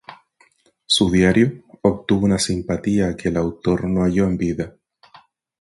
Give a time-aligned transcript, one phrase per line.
[0.87, 4.75] Su "Diario" obtuvo una simpatía que el autor no halló en vida.